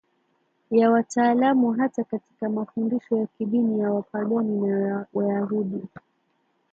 ya 0.71 0.91
wataalamu 0.91 1.71
hata 1.71 2.03
katika 2.03 2.49
mafundisho 2.49 3.17
ya 3.17 3.27
kidini 3.27 3.79
ya 3.79 3.91
Wapagani 3.93 4.61
na 4.67 5.05
Wayahudi 5.13 5.81